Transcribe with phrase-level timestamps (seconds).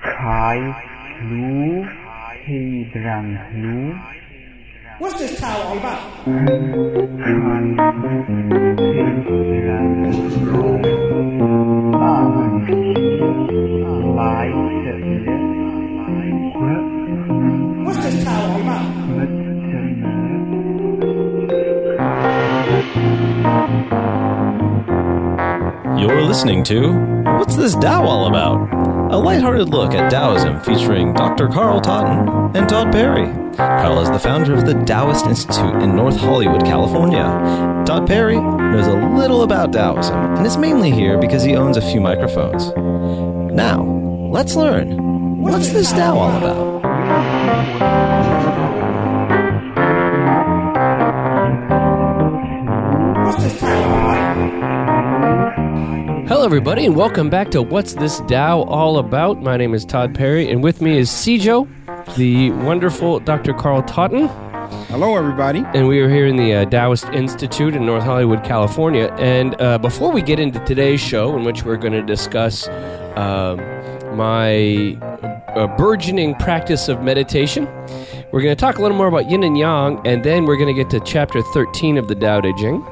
[0.00, 0.56] kai.
[4.98, 6.00] What's this tower all about?
[25.98, 26.92] You're listening to
[27.38, 28.75] What's This Tao All About?
[29.08, 31.48] A lighthearted look at Taoism featuring Dr.
[31.48, 33.26] Carl Totten and Todd Perry.
[33.56, 37.22] Carl is the founder of the Taoist Institute in North Hollywood, California.
[37.86, 41.82] Todd Perry knows a little about Taoism and is mainly here because he owns a
[41.82, 42.72] few microphones.
[43.54, 43.84] Now,
[44.32, 45.40] let's learn.
[45.40, 46.65] What's this Tao all about?
[56.46, 59.42] Everybody, and welcome back to What's This Tao All About?
[59.42, 61.68] My name is Todd Perry, and with me is Sijo,
[62.14, 63.52] the wonderful Dr.
[63.52, 64.28] Carl Totten,
[64.86, 65.64] Hello, everybody.
[65.74, 69.12] and we are here in the uh, Taoist Institute in North Hollywood, California.
[69.18, 72.68] And uh, before we get into today's show, in which we're going to discuss
[73.16, 73.58] um
[74.16, 74.96] my
[75.56, 77.64] uh, burgeoning practice of meditation,
[78.30, 80.72] we're going to talk a little more about yin and yang, and then we're going
[80.72, 82.86] to get to chapter 13 of the Tao Te Ching.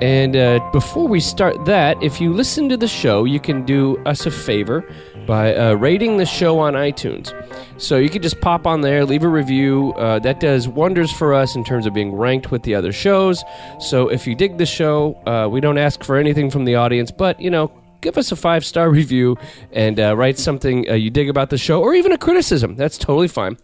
[0.00, 3.96] And uh, before we start that, if you listen to the show, you can do
[4.04, 4.84] us a favor
[5.26, 7.32] by uh, rating the show on iTunes.
[7.80, 9.92] So you can just pop on there, leave a review.
[9.96, 13.42] Uh, that does wonders for us in terms of being ranked with the other shows.
[13.78, 17.10] So if you dig the show, uh, we don't ask for anything from the audience,
[17.10, 19.36] but you know, give us a five star review
[19.72, 22.76] and uh, write something uh, you dig about the show, or even a criticism.
[22.76, 23.58] That's totally fine.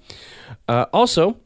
[0.68, 1.36] Also,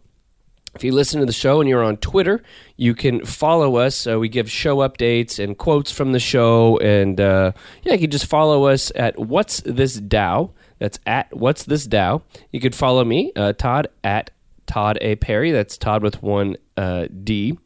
[0.75, 2.43] if you listen to the show and you're on Twitter,
[2.77, 4.07] you can follow us.
[4.07, 8.11] Uh, we give show updates and quotes from the show, and uh, yeah, you can
[8.11, 10.51] just follow us at What's This Tao.
[10.79, 12.23] That's at What's This Tao.
[12.51, 14.31] You could follow me, uh, Todd at
[14.67, 15.53] Todd A Perry.
[15.53, 17.59] That's Todd with one D.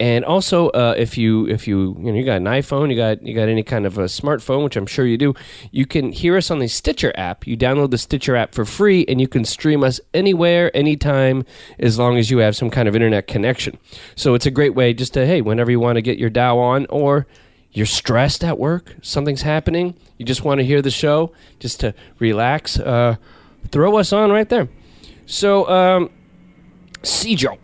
[0.00, 3.22] And also, uh, if you if you you know you got an iPhone, you got
[3.22, 5.34] you got any kind of a smartphone, which I'm sure you do,
[5.70, 7.46] you can hear us on the Stitcher app.
[7.46, 11.44] You download the Stitcher app for free, and you can stream us anywhere, anytime,
[11.78, 13.78] as long as you have some kind of internet connection.
[14.14, 16.58] So it's a great way just to hey, whenever you want to get your Tao
[16.58, 17.26] on, or
[17.72, 21.94] you're stressed at work, something's happening, you just want to hear the show, just to
[22.18, 23.16] relax, uh,
[23.70, 24.68] throw us on right there.
[25.26, 25.68] So.
[25.68, 26.10] Um,
[27.02, 27.58] Sijo.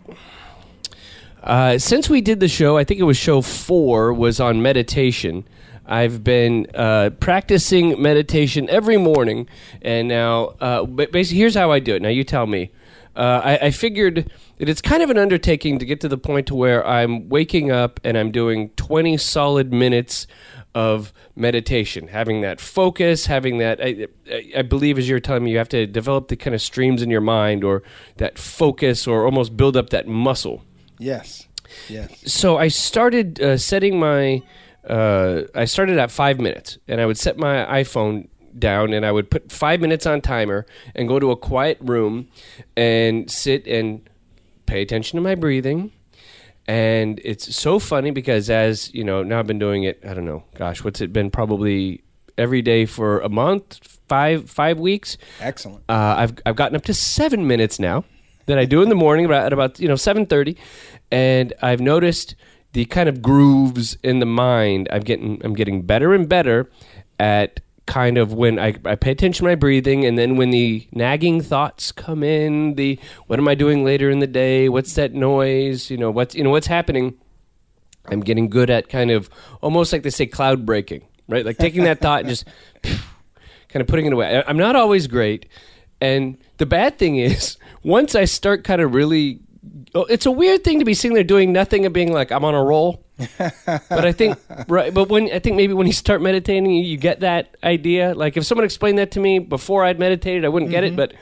[1.43, 5.45] Uh, since we did the show, I think it was show four, was on meditation.
[5.85, 9.49] I've been uh, practicing meditation every morning,
[9.81, 12.01] and now, uh, basically, here's how I do it.
[12.01, 12.71] Now, you tell me.
[13.15, 16.47] Uh, I, I figured that it's kind of an undertaking to get to the point
[16.47, 20.25] to where I'm waking up and I'm doing 20 solid minutes
[20.73, 23.79] of meditation, having that focus, having that.
[23.81, 26.61] I, I- I believe, as you're telling me, you have to develop the kind of
[26.61, 27.83] streams in your mind or
[28.17, 30.63] that focus or almost build up that muscle.
[31.03, 31.47] Yes.
[31.89, 32.31] Yes.
[32.31, 34.41] So I started uh, setting my.
[34.87, 38.27] Uh, I started at five minutes, and I would set my iPhone
[38.57, 40.65] down, and I would put five minutes on timer,
[40.95, 42.27] and go to a quiet room,
[42.75, 44.07] and sit and
[44.65, 45.91] pay attention to my breathing.
[46.65, 49.99] And it's so funny because as you know, now I've been doing it.
[50.07, 51.29] I don't know, gosh, what's it been?
[51.29, 52.03] Probably
[52.37, 55.17] every day for a month, five five weeks.
[55.41, 55.83] Excellent.
[55.89, 58.05] Uh, I've I've gotten up to seven minutes now
[58.45, 60.57] that I do in the morning about at about you know seven thirty,
[61.11, 62.35] and I've noticed
[62.73, 64.87] the kind of grooves in the mind.
[64.91, 66.69] I'm getting I'm getting better and better
[67.19, 70.87] at kind of when I, I pay attention to my breathing and then when the
[70.93, 75.13] nagging thoughts come in the what am i doing later in the day what's that
[75.13, 77.13] noise you know what's you know what's happening
[78.07, 79.29] i'm getting good at kind of
[79.59, 82.45] almost like they say cloud breaking right like taking that thought and just
[83.73, 84.43] kind of putting it away.
[84.45, 85.47] I'm not always great,
[86.03, 89.39] and the bad thing is once I start kind of really,
[89.95, 92.43] oh, it's a weird thing to be sitting there doing nothing and being like I'm
[92.43, 93.03] on a roll.
[93.37, 94.37] but I think
[94.67, 98.13] right, but when I think maybe when you start meditating, you, you get that idea.
[98.13, 100.87] Like if someone explained that to me before I'd meditated, I wouldn't get it.
[100.87, 100.95] Mm-hmm.
[100.97, 101.13] But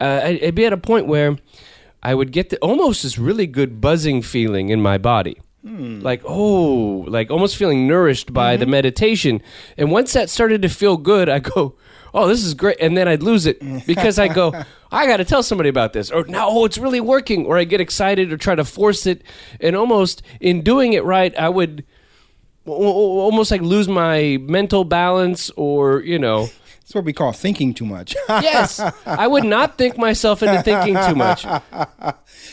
[0.00, 1.36] uh, I- I'd be at a point where
[2.02, 6.00] I would get the, almost this really good buzzing feeling in my body hmm.
[6.00, 8.72] like oh like almost feeling nourished by the mm-hmm.
[8.72, 9.42] meditation
[9.76, 11.74] and once that started to feel good i go
[12.14, 14.52] oh this is great and then i'd lose it because i go
[14.90, 17.64] i got to tell somebody about this or no oh, it's really working or i
[17.64, 19.22] get excited or try to force it
[19.60, 21.84] and almost in doing it right i would
[22.66, 26.48] al- al- almost like lose my mental balance or you know
[26.88, 28.16] That's what we call thinking too much.
[28.28, 31.44] yes i would not think myself into thinking too much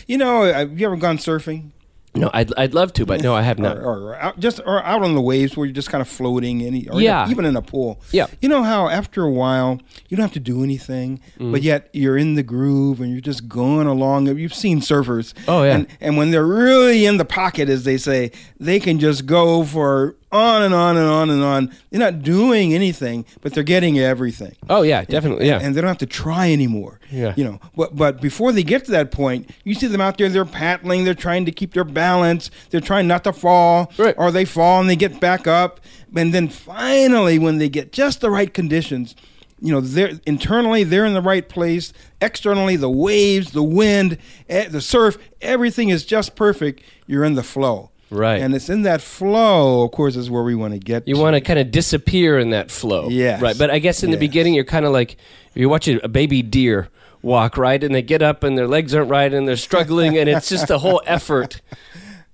[0.08, 1.72] you know, have you ever gone surfing?
[2.16, 3.78] No, I'd, I'd love to, but no, I have not.
[3.78, 6.62] or, or out, just or out on the waves where you're just kind of floating,
[6.64, 7.30] any or Yeah.
[7.30, 8.02] even in a pool.
[8.12, 8.28] Yeah.
[8.42, 9.80] you know how after a while
[10.10, 11.52] you don't have to do anything, Mm.
[11.52, 14.28] but yet you're in the groove and you're just going along.
[14.38, 15.34] You've seen surfers.
[15.48, 15.76] Oh, yeah.
[15.76, 19.64] and, and when they're really in the pocket, as they say, they can just go
[19.64, 21.72] for on and on and on and on.
[21.90, 24.56] They're not doing anything, but they're getting everything.
[24.70, 25.48] Oh yeah, definitely.
[25.48, 25.60] Yeah.
[25.62, 27.00] And they don't have to try anymore.
[27.10, 27.34] Yeah.
[27.38, 30.30] You know, but but before they get to that point, you see them out there,
[30.30, 33.92] they're paddling, they're trying to keep their balance, they're trying not to fall.
[33.98, 34.16] Right.
[34.18, 35.80] Or they fall and they get back up.
[36.16, 39.16] And then finally when they get just the right conditions,
[39.60, 41.94] you know, they're internally they're in the right place.
[42.22, 44.18] Externally, the waves, the wind,
[44.50, 46.82] eh, the surf, everything is just perfect.
[47.08, 47.92] You're in the flow.
[48.12, 48.42] Right.
[48.42, 51.22] And it's in that flow, of course, is where we want to get You to.
[51.22, 53.10] want to kind of disappear in that flow.
[53.10, 53.42] Yes.
[53.42, 53.58] Right.
[53.58, 55.18] But I guess in the beginning, you're kind of like
[55.56, 56.90] you watch a, baby deer
[57.24, 57.84] walk, right?
[57.84, 60.70] And they get up and their legs aren't right and they're struggling and it's just
[60.70, 61.62] a whole effort.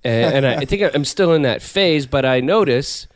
[0.04, 3.06] And, and I, I think I'm still in that phase, but I notice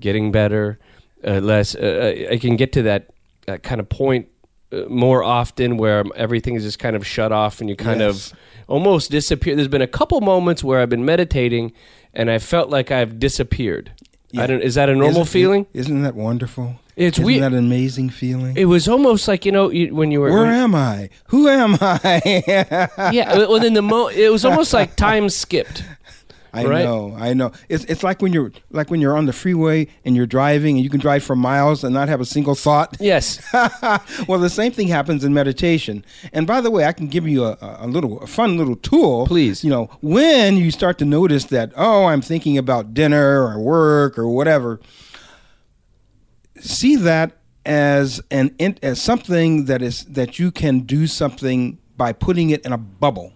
[0.00, 0.78] getting better,
[1.26, 1.74] uh, less.
[1.74, 3.10] Uh, I can get to that
[3.48, 4.28] uh, kind of point
[4.72, 8.32] uh, more often where everything is just kind of shut off and you kind Yes.
[8.32, 9.58] of almost disappeared.
[9.58, 11.72] There's been a couple moments where I've been meditating
[12.12, 13.92] and I felt like I've disappeared.
[14.36, 14.62] I don't.
[14.62, 15.66] Is that a normal Isn't- feeling?
[15.74, 16.76] Isn't that wonderful?
[16.96, 17.42] It's Isn't weird.
[17.42, 18.56] that an amazing feeling?
[18.56, 20.30] It was almost like you know you, when you were.
[20.32, 21.10] Where am I?
[21.26, 22.20] Who am I?
[23.12, 23.36] yeah.
[23.36, 24.08] Well, then the mo.
[24.08, 25.84] It was almost like time skipped.
[26.54, 26.84] I Right.
[26.84, 27.50] know, I know.
[27.68, 30.84] It's it's like when you're like when you're on the freeway and you're driving and
[30.84, 32.96] you can drive for miles and not have a single thought.
[33.00, 33.40] Yes.
[34.28, 36.04] well, the same thing happens in meditation.
[36.32, 39.26] And by the way, I can give you a, a little a fun little tool.
[39.26, 39.64] Please.
[39.64, 44.16] You know, when you start to notice that, oh, I'm thinking about dinner or work
[44.18, 44.80] or whatever,
[46.60, 47.36] see that
[47.66, 52.72] as an as something that is that you can do something by putting it in
[52.72, 53.32] a bubble.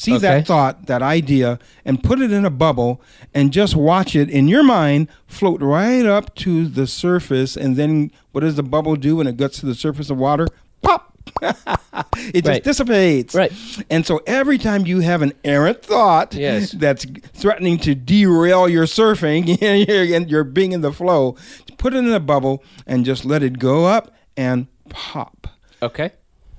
[0.00, 0.20] See Okay.
[0.20, 3.02] that thought, that idea, and put it in a bubble,
[3.34, 7.54] and just watch it in your mind float right up to the surface.
[7.54, 10.46] And then, what does the bubble do when it gets to the surface of water?
[10.80, 11.18] Pop!
[11.42, 12.64] it just Right.
[12.64, 13.34] dissipates.
[13.34, 13.52] Right.
[13.90, 16.72] And so every time you have an errant thought Yes.
[16.72, 17.04] that's
[17.34, 19.60] threatening to derail your surfing
[20.10, 21.36] and you're being in the flow,
[21.76, 25.46] put it in a bubble and just let it go up and pop.
[25.82, 26.12] Okay.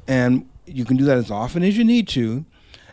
[0.07, 2.45] And you can do that as often as you need to.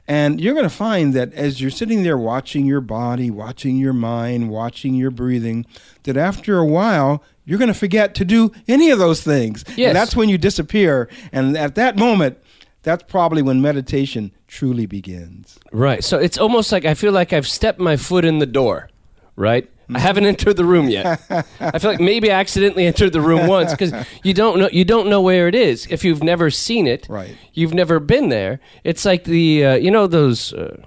[0.08, 3.92] And you're going to find that as you're sitting there watching your body, watching your
[3.92, 5.66] mind, watching your breathing,
[6.04, 9.64] that after a while, you're going to forget to do any of those things.
[9.76, 9.88] Yes.
[9.88, 11.10] And that's when you disappear.
[11.30, 12.38] And at that moment,
[12.82, 15.58] that's probably when meditation truly begins.
[15.72, 16.02] Right.
[16.02, 18.88] So it's almost like I feel like I've stepped my foot in the door.
[19.36, 19.70] Right.
[19.94, 21.20] I haven't entered the room yet.
[21.60, 23.92] I feel like maybe I accidentally entered the room once because
[24.22, 27.06] you don't know you don't know where it is if you've never seen it.
[27.08, 27.36] Right.
[27.54, 28.60] You've never been there.
[28.84, 30.82] It's like the uh, you know those uh,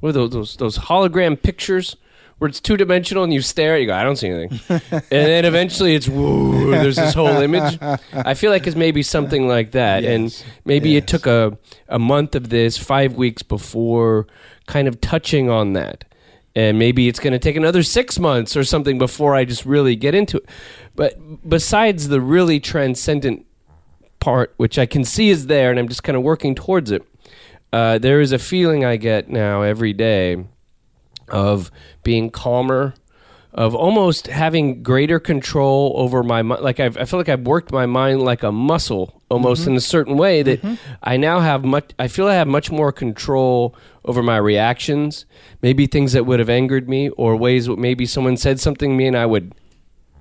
[0.00, 1.96] what are those, those those hologram pictures
[2.38, 4.60] where it's two dimensional and you stare at it, you go I don't see anything,
[4.90, 7.78] and then eventually it's whoa there's this whole image.
[8.12, 10.10] I feel like it's maybe something like that, Yes.
[10.14, 14.26] and maybe it took a a month of this, five weeks before
[14.66, 16.04] kind of touching on that.
[16.56, 19.94] And maybe it's going to take another six months or something before I just really
[19.94, 20.48] get into it.
[20.96, 23.46] But besides the really transcendent
[24.18, 27.02] part, which I can see is there, and I'm just kind of working towards it.
[27.72, 30.44] Uh, there is a feeling I get now every day
[31.28, 31.70] of
[32.02, 32.94] being calmer,
[33.52, 36.62] of almost having greater control over my mind.
[36.62, 39.70] Like I've, I feel like I've worked my mind like a muscle, almost mm-hmm.
[39.70, 40.74] in a certain way that mm-hmm.
[41.02, 41.92] I now have much.
[41.98, 45.26] I feel I have much more control over my reactions.
[45.62, 48.96] Maybe things that would have angered me, or ways that maybe someone said something to
[48.96, 49.54] me and I would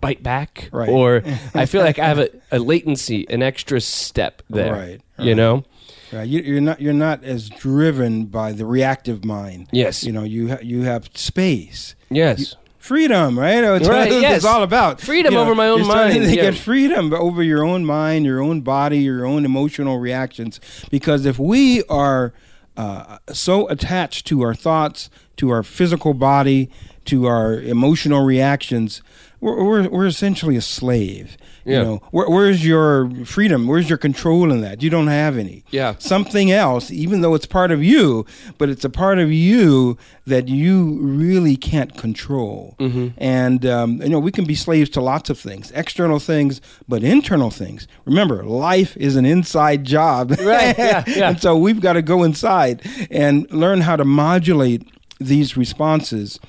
[0.02, 0.88] bite back Right.
[0.88, 1.24] or
[1.54, 5.66] i feel like i have a, a latency an extra step there Right, you know
[6.12, 6.28] Right.
[6.28, 9.68] You, you're not you're not as driven by the reactive mind.
[9.72, 10.04] Yes.
[10.04, 11.96] You know you ha- you have space.
[12.10, 12.56] yes
[12.90, 13.62] freedom, right?
[13.62, 14.38] That's Right, this yes.
[14.40, 15.00] is all about.
[15.00, 16.50] Freedom You over my own mind, To yeah.
[16.50, 20.60] get freedom over your own mind, your own body, your own emotional reactions.
[20.90, 22.34] Because if we are
[22.76, 26.72] uh, so attached to our thoughts, to our physical body,
[27.06, 29.04] to our emotional reactions,
[29.40, 31.38] we're, we're, we're essentially a slave.
[31.70, 31.78] Yeah.
[31.78, 33.68] You know, Where, where's your freedom?
[33.68, 34.82] Where's your control in that?
[34.82, 35.64] You don't have any.
[35.70, 35.96] Yeah.
[36.00, 38.26] Something else, even though it's part of you,
[38.58, 42.76] but it's a part of you that you really can't control.
[42.80, 43.10] Mm-hmm.
[43.18, 47.04] And um, you know, we can be slaves to lots of things, external things, but
[47.04, 47.88] internal things.
[48.06, 50.32] Remember, life is an inside job.
[50.32, 51.30] Right, yeah, yeah.
[51.30, 54.88] and so we've got to go inside and learn how to modulate
[55.20, 56.40] these responses.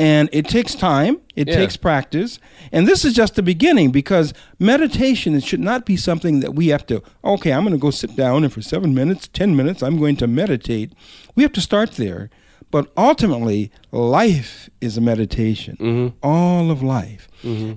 [0.00, 1.56] And it takes time, it Yeah.
[1.56, 2.38] takes practice.
[2.72, 6.68] And this is just the beginning because meditation it should not be something that we
[6.68, 9.82] have to, okay, I'm going to go sit down and for seven minutes, 10 minutes,
[9.82, 10.92] I'm going to meditate.
[11.34, 12.30] We have to start there
[12.72, 15.76] But ultimately, life is a meditation.
[15.80, 16.16] Mm-hmm.
[16.22, 17.26] All of life.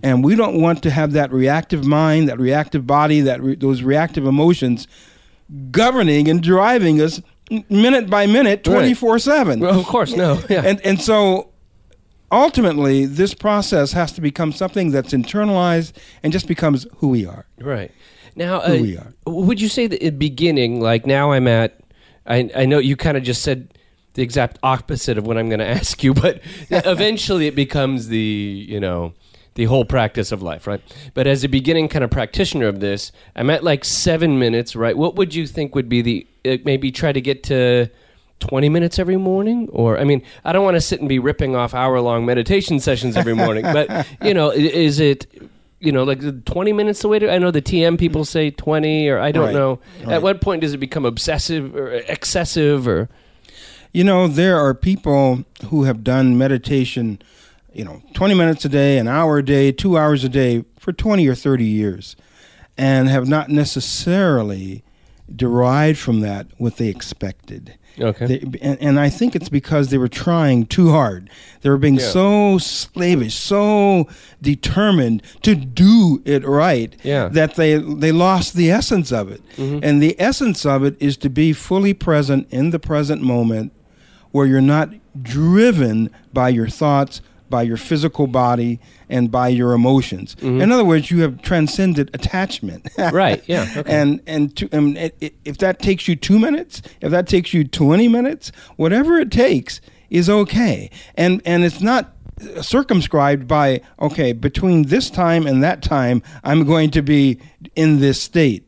[0.03, 3.81] And we don't want to have that reactive mind, that reactive body, that re- those
[3.81, 4.87] reactive emotions
[5.71, 7.21] governing and driving us
[7.69, 8.73] minute by minute, Right.
[8.75, 9.59] 24 7.
[9.59, 10.39] Well, of course, no.
[10.49, 10.61] Yeah.
[10.63, 11.49] And and so
[12.33, 17.45] ultimately this process has to become something that's internalized and just becomes who we are.
[17.59, 17.91] Right.
[18.35, 19.13] Now, Who uh, we are.
[19.27, 21.79] would you say that at the beginning, like now I'm at,
[22.25, 23.77] I, I know you kind of just said
[24.15, 28.65] the exact opposite of what I'm going to ask you, but eventually it becomes the,
[28.67, 29.13] you know,
[29.55, 30.81] the whole practice of life, right?
[31.13, 34.97] But as a beginning kind of practitioner of this, I'm at like seven minutes, right?
[34.97, 37.89] What would you think would be the, uh, maybe try to get to
[38.43, 39.69] 20 minutes every morning?
[39.71, 42.79] Or, I mean, I don't want to sit and be ripping off hour long meditation
[42.79, 45.25] sessions every morning, but, you know, is it,
[45.79, 49.07] you know, like 20 minutes the way to, I know the TM people say 20,
[49.09, 49.79] or I don't Right, know.
[50.03, 50.15] right.
[50.15, 53.09] At what point does it become obsessive or excessive or,
[53.93, 57.19] You know, there are people who have done meditation,
[57.73, 60.91] you know, 20 minutes a day, an hour a day, two hours a day for
[60.91, 62.15] 20 or 30 years,
[62.77, 64.83] and have not necessarily
[65.33, 67.75] derived from that what they expected.
[67.99, 68.25] Okay.
[68.25, 71.29] They, and, and I think it's because they were trying too hard.
[71.61, 72.09] They were being Yeah.
[72.09, 74.07] so slavish, so
[74.41, 77.27] determined to do it right Yeah.
[77.29, 79.41] that they they lost the essence of it.
[79.57, 79.79] Mm-hmm.
[79.83, 83.71] And the essence of it is to be fully present in the present moment
[84.31, 84.89] where you're not
[85.21, 87.21] driven by your thoughts,
[87.55, 88.79] by your physical body,
[89.09, 90.35] and by your emotions.
[90.41, 92.81] In other words, you have transcended attachment.
[93.23, 93.93] Right, yeah, okay.
[94.01, 97.53] And and to, um, i- i- if that takes you two minutes, if that takes
[97.53, 98.51] you twenty minutes,
[98.83, 100.89] whatever it takes is okay.
[101.15, 102.03] And and it's not
[102.61, 107.39] circumscribed by okay between this time and that time I'm going to be
[107.75, 108.63] in this state.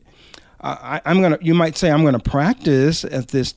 [0.60, 1.38] I, I'm gonna.
[1.40, 3.54] You might say I'm gonna practice at this.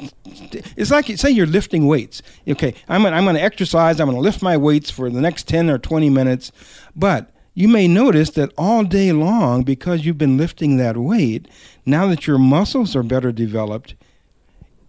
[0.76, 2.22] It's like say you're lifting weights.
[2.48, 4.00] Okay, I'm gonna, I'm gonna exercise.
[4.00, 6.52] I'm gonna lift my weights for the next ten or twenty minutes,
[6.96, 11.48] but you may notice that all day long, because you've been lifting that weight,
[11.86, 13.96] now that your muscles are better developed,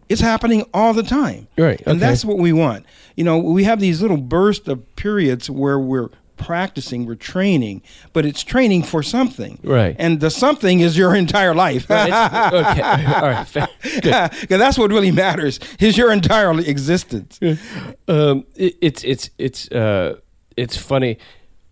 [0.09, 1.49] it's happening all the time.
[1.57, 1.90] Right, Okay.
[1.90, 2.85] And that's what we want.
[3.17, 6.11] You know, we have these little bursts of periods where we're
[6.41, 7.83] practicing, we're training,
[8.13, 9.61] but it's training for something.
[9.63, 9.95] Right.
[9.99, 11.89] And the something is your entire life.
[11.89, 12.09] Right.
[12.53, 12.83] okay.
[13.15, 13.47] All right.
[13.83, 14.31] Good.
[14.41, 17.39] Because that's what really matters is your entire existence.
[18.09, 20.17] um, it, it's it's it's uh,
[20.57, 21.19] it's funny.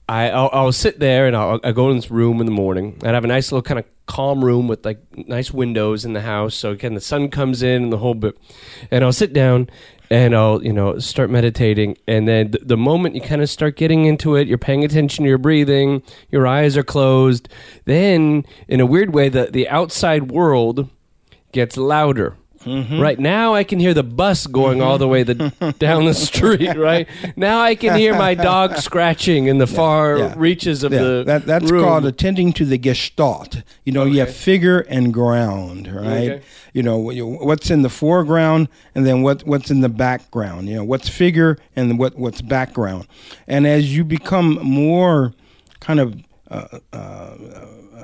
[0.08, 2.98] I I'll, I'll sit there and I'll, I go in this room in the morning
[3.00, 6.14] and I have a nice little kind of calm room with like nice windows in
[6.14, 6.54] the house.
[6.54, 8.36] So again, the sun comes in and the whole bit.
[8.90, 9.68] And I'll sit down
[10.10, 11.96] and I'll you know start meditating.
[12.06, 15.24] And then the, the moment you kind of start getting into it, you're paying attention
[15.24, 16.02] to your breathing.
[16.30, 17.48] Your eyes are closed.
[17.84, 20.88] Then in a weird way, the the outside world
[21.52, 22.36] gets louder.
[22.68, 23.00] Mm-hmm.
[23.00, 26.76] Right now, I can hear the bus going all the way the, down the street.
[26.76, 30.34] Right now, I can hear my dog scratching in the far yeah.
[30.36, 31.82] reaches of Yeah, the that, that's room.
[31.84, 33.62] called attending to the gestalt.
[33.84, 36.30] You know, you have figure and ground, right?
[36.30, 36.42] Okay.
[36.74, 40.68] You know, what's in the foreground and then what what's in the background.
[40.68, 43.06] You know, what's figure and what what's background.
[43.46, 45.32] And as you become more
[45.80, 47.34] kind of uh, uh,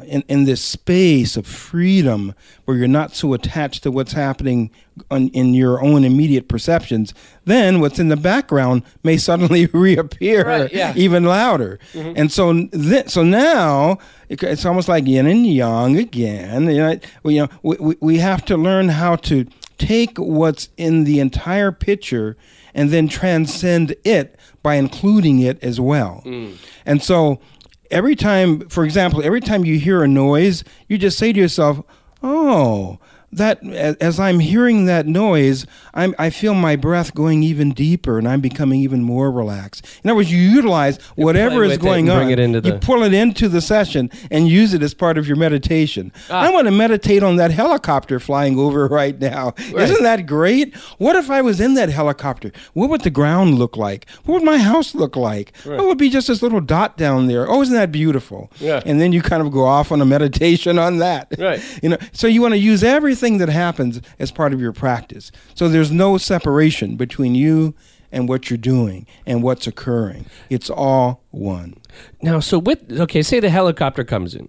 [0.06, 2.34] in, in this space of freedom
[2.64, 4.70] where you're not so attached to what's happening
[5.10, 7.12] on, in your own immediate perceptions,
[7.44, 10.92] then what's in the background may suddenly reappear Right, yeah.
[10.96, 11.78] even louder.
[11.92, 12.12] Mm-hmm.
[12.16, 13.98] And so, th- so now
[14.28, 16.64] it- it's almost like yin and yang again.
[16.68, 19.46] You know, we, you know, we, we- we have to learn how to
[19.78, 22.36] take what's in the entire picture
[22.76, 26.22] and then transcend it by including it as well.
[26.24, 26.56] Mm.
[26.86, 27.40] And so,
[27.94, 31.80] every time, for example, every time you hear a noise, you just say to yourself,
[32.22, 32.98] "Oh."
[33.34, 33.62] That
[34.00, 38.40] as I'm hearing that noise, I'm, I feel my breath going even deeper, and I'm
[38.40, 39.84] becoming even more relaxed.
[40.02, 42.28] In other words, you utilize whatever is going on.
[42.28, 46.12] you the- pull it into the session and use it as part of your meditation.
[46.30, 46.42] Ah.
[46.46, 49.54] I want to meditate on that helicopter flying over right now.
[49.72, 49.88] Right.
[49.90, 50.74] Isn't that great?
[50.98, 52.52] What if I was in that helicopter?
[52.74, 54.08] What would the ground look like?
[54.24, 55.52] What would my house look like?
[55.64, 55.78] Right.
[55.78, 57.48] What would be just this little dot down there?
[57.50, 58.50] Oh, isn't that beautiful?
[58.60, 58.80] Yeah.
[58.86, 61.34] And then you kind of go off on a meditation on that.
[61.38, 61.60] Right.
[61.82, 65.32] You know, so you want to use everything that happens as part of your practice.
[65.54, 67.74] So there's no separation between you
[68.12, 70.26] and what you're doing and what's occurring.
[70.48, 71.76] It's all one.
[72.22, 74.48] Now, so with okay, say the helicopter comes in.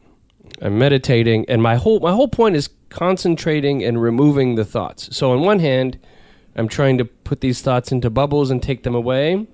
[0.62, 5.15] I'm meditating, and my whole my whole point is concentrating and removing the thoughts.
[5.15, 6.00] So on one hand,
[6.55, 9.48] I'm trying to put these thoughts into bubbles and take them away.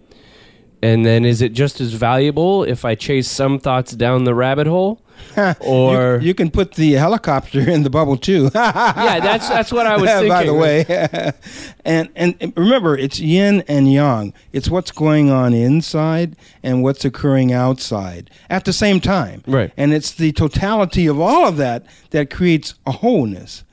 [0.84, 4.68] And then is it just as valuable if I chase some thoughts down the rabbit
[4.68, 5.01] hole?
[5.60, 8.50] or you, you can put the helicopter in the bubble too.
[8.56, 10.30] yeah, that's that's what I was thinking.
[10.30, 10.86] By the way,
[11.86, 14.34] and and remember, it's yin and yang.
[14.52, 19.44] It's what's going on inside and what's occurring outside at the same time.
[19.48, 19.72] Right.
[19.78, 23.64] And it's the totality of all of that that creates a wholeness.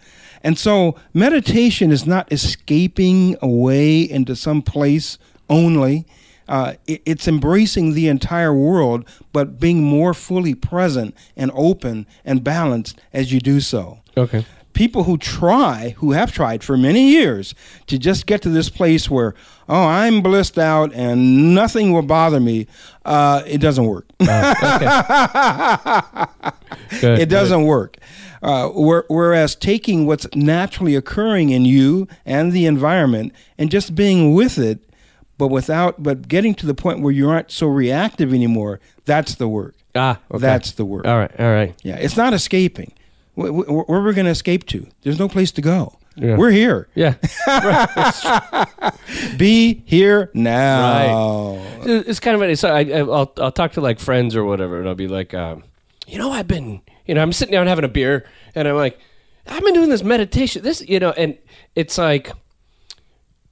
[0.43, 6.07] And so meditation is not escaping away into some place only.
[6.49, 12.43] Uh, it, it's embracing the entire world, but being more fully present and open and
[12.43, 14.01] balanced as you do so.
[14.17, 14.45] okay.
[14.75, 17.53] People who try, who have tried for many years,
[17.89, 19.35] to just get to this place where,
[19.69, 22.69] oh, I'm blissed out and nothing will bother me,
[23.05, 24.07] uh, it doesn't work.
[27.01, 27.97] Good, it doesn't work.
[28.41, 34.33] Uh, where, whereas taking what's naturally occurring in you and the environment and just being
[34.33, 34.88] with it,
[35.39, 39.49] but without, but getting to the point where you aren't so reactive anymore, that's the
[39.49, 39.75] work.
[39.95, 40.41] Ah, okay.
[40.43, 41.07] That's the work.
[41.07, 41.31] all right.
[41.41, 41.75] All right.
[41.83, 42.93] Yeah, it's not escaping.
[43.37, 44.87] Wh- wh- Where we're going to escape to?
[45.03, 45.99] There's no place to go.
[46.17, 46.37] Yeah.
[46.37, 46.89] We're here.
[46.97, 47.15] Yeah.
[49.37, 51.61] Be here now.
[51.83, 52.55] it's kind of funny.
[52.57, 55.33] So I, I- I'll I'll talk to like friends or whatever, and I'll be like,
[55.35, 55.65] um,
[56.07, 58.99] you know, I've been, you know, I'm sitting down having a beer, and I'm like,
[59.47, 61.39] I've been doing this meditation, this, you know, and
[61.75, 62.33] it's like,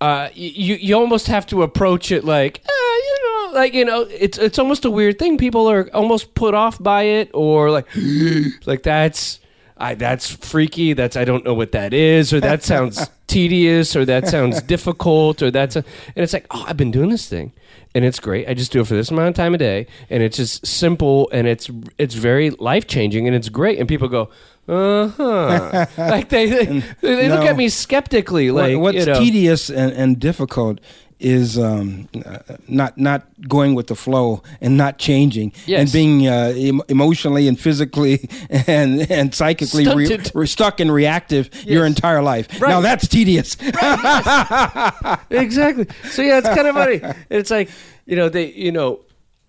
[0.00, 4.02] uh, you you almost have to approach it like, uh, you know, like you know,
[4.02, 5.38] it's it's almost a weird thing.
[5.38, 7.86] People are almost put off by it, or like,
[8.66, 9.40] like that's.
[9.78, 10.94] I, that's freaky.
[10.94, 15.42] That's I don't know what that is, or that sounds tedious, or that sounds difficult,
[15.42, 17.52] or that's a, and it's like, oh, I've been doing this thing,
[17.94, 18.48] and it's great.
[18.48, 21.28] I just do it for this amount of time a day, and it's just simple,
[21.30, 23.78] and it's it's very life changing, and it's great.
[23.78, 24.30] And people go,
[24.68, 29.18] uh huh, like they they, they look at me skeptically, like what, what's you know,
[29.18, 30.80] tedious and, and difficult
[31.18, 35.80] is um, uh, not not going with the flow and not changing Yes.
[35.80, 41.49] and being uh, em- emotionally and physically and and psychically re- re- stuck and reactive
[41.64, 42.61] your entire life.
[42.61, 42.68] Right.
[42.68, 43.54] Now that's tedious.
[45.30, 45.87] exactly.
[46.11, 47.00] So yeah, it's kind of funny.
[47.30, 47.70] It's like
[48.04, 49.00] you know they you know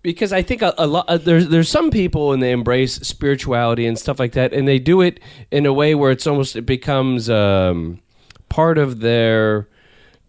[0.07, 3.85] because I think a, a lot uh, there's there's some people and they embrace spirituality
[3.85, 5.19] and stuff like that, and they do it
[5.51, 7.99] in a way where it's almost it becomes um,
[8.47, 9.67] part of their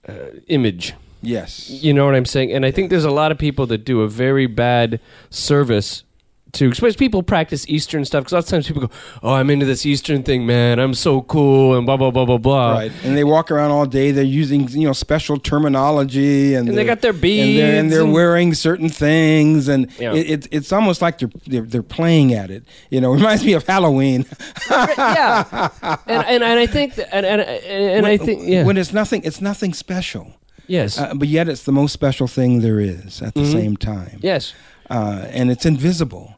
[0.09, 0.95] uh, image.
[1.23, 1.71] yes.
[1.71, 2.53] You know what I'm saying?
[2.53, 4.99] And I think there's a lot of people that do a very bad
[5.31, 6.03] service
[6.53, 8.23] to, especially people practice Eastern stuff.
[8.25, 8.91] Because lots of times people go,
[9.23, 10.79] "Oh, I'm into this Eastern thing, man.
[10.79, 12.73] I'm so cool," and blah blah blah blah blah.
[12.73, 14.11] Right, and they walk around all day.
[14.13, 18.03] They're using you know special terminology, and, And they got their and they're, and they're
[18.03, 20.15] and- wearing certain things, and Yeah.
[20.15, 22.65] it, it, it's almost like they're, they're they're playing at it.
[22.91, 24.25] You know, it reminds me of Halloween.
[24.71, 25.69] yeah,
[26.07, 29.23] and, and and I think that, and and and I think yeah, when it's nothing,
[29.25, 30.33] it's nothing special,
[30.67, 33.53] yes, uh, but yet it's the most special thing there is at the Mm-hmm.
[33.53, 34.19] same time.
[34.23, 34.55] yes,
[34.91, 36.38] uh, and it's invisible,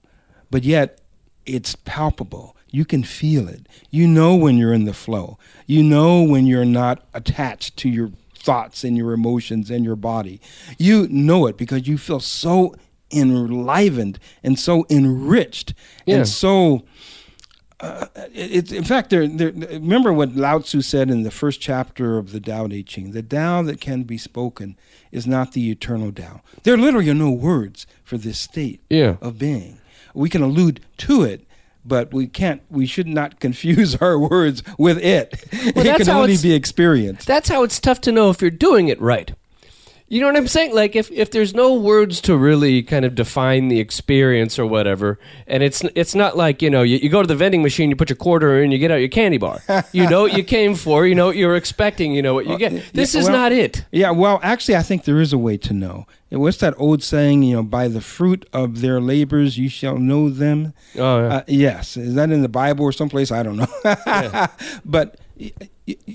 [0.50, 1.00] but yet
[1.46, 2.56] it's palpable.
[2.70, 3.66] You can feel it.
[3.90, 5.38] You know when you're in the flow.
[5.66, 10.40] You know when you're not attached to your thoughts and your emotions and your body.
[10.78, 12.74] You know it because you feel so
[13.10, 15.74] enlivened and so enriched
[16.06, 16.16] Yeah.
[16.18, 16.84] and so.
[17.80, 19.52] Uh, it, it's in fact, there, there.
[19.52, 23.22] Remember what Lao Tzu said in the first chapter of the Tao Te Ching: "The
[23.22, 24.76] Tao that can be spoken
[25.10, 29.16] is not the eternal Tao." There literally are no words for this state yeah.
[29.22, 29.79] of being.
[30.14, 31.46] We can allude to it,
[31.84, 32.62] but we can't.
[32.70, 35.44] We should not confuse our words with it.
[35.52, 37.26] it can only be experienced.
[37.26, 39.34] That's how it's tough to know if you're doing it right.
[40.12, 40.74] You know what I'm saying?
[40.74, 45.20] Like if, if there's no words to really kind of define the experience or whatever,
[45.46, 47.94] and it's it's not like you know you, you go to the vending machine, you
[47.96, 49.60] put your quarter in, you get out your candy bar.
[49.92, 52.58] You know what you came for, you know what you're expecting, you know what you
[52.58, 52.92] get.
[52.92, 53.84] This Yeah, is well- not it.
[53.92, 56.06] Yeah, well, actually, I think there is a way to know.
[56.30, 57.42] What's that old saying?
[57.44, 60.74] You know, by the fruit of their labors you shall know them.
[60.96, 61.34] Oh, yeah.
[61.36, 63.30] Uh, yes, is that in the Bible or someplace?
[63.32, 63.66] I don't know.
[63.84, 65.29] but y- y-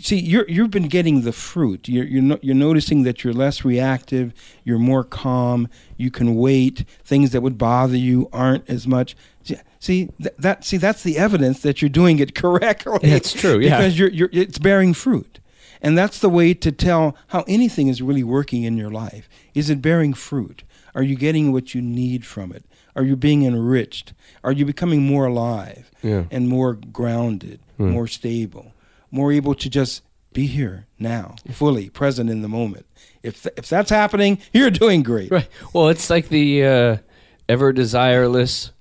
[0.01, 1.87] see, you're you've been getting the fruit.
[1.87, 4.33] You're you're, no, you're noticing that you're less reactive.
[4.63, 5.67] You're more calm.
[5.97, 6.85] You can wait.
[7.03, 9.15] Things that would bother you aren't as much.
[9.43, 10.65] See- See th- that?
[10.65, 13.11] See that's the evidence that you're doing it correctly.
[13.11, 13.77] It's true, yeah.
[13.77, 15.39] because you're you're it's bearing fruit.
[15.81, 19.29] And that's the way to tell how anything is really working in your life.
[19.53, 20.63] Is it bearing fruit?
[20.95, 22.65] Are you getting what you need from it?
[22.95, 24.13] Are you being enriched?
[24.43, 26.23] Are you becoming more alive Yeah.
[26.31, 27.89] and more grounded, hmm.
[27.91, 28.71] more stable,
[29.11, 30.01] more able to just
[30.33, 32.85] be here now, fully present in the moment?
[33.23, 35.31] If th- if that's happening, you're doing great.
[35.31, 35.47] Right.
[35.73, 36.97] Well, it's like the uh,
[37.49, 38.71] ever desireless.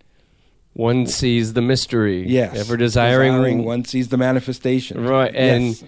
[0.72, 2.26] One sees the mystery.
[2.28, 2.56] Yes.
[2.56, 3.62] Ever desiring.
[3.64, 5.04] one sees the manifestation.
[5.06, 5.32] Right.
[5.34, 5.84] And Yes.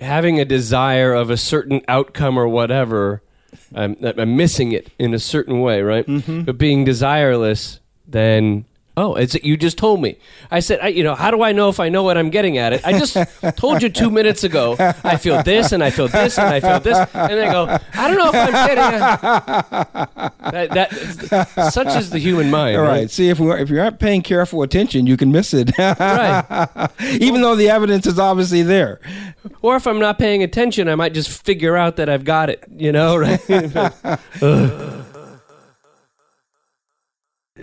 [0.00, 3.20] having a desire of a certain outcome or whatever,
[3.74, 6.06] I'm, I'm missing it in a certain way, right?
[6.06, 6.42] Mm-hmm.
[6.42, 8.64] But being desireless, then
[8.98, 10.18] Oh, it's you just told me.
[10.50, 12.58] I said, I, you know, how do I know if I know what I'm getting
[12.58, 12.84] at it?
[12.84, 13.16] I just
[13.56, 14.74] told you two minutes ago.
[15.04, 18.08] I feel this, and I feel this, and I feel this, and I go, I
[18.08, 18.94] don't know if I'm getting.
[18.94, 20.72] it.
[20.72, 20.90] that,
[21.30, 22.76] that such is the human mind.
[22.76, 22.88] All right?
[23.02, 23.10] right.
[23.10, 25.70] See, if we if you aren't paying careful attention, you can miss it.
[25.78, 26.90] Right.
[27.20, 29.00] Even though the evidence is obviously there.
[29.62, 32.64] Or if I'm not paying attention, I might just figure out that I've got it.
[32.76, 33.38] You know, right?